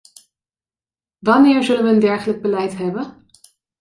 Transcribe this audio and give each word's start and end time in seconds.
Wanneer 1.19 1.63
zullen 1.63 1.83
wij 1.83 1.93
een 1.93 1.99
dergelijk 1.99 2.41
beleid 2.41 2.77
hebben? 2.77 3.25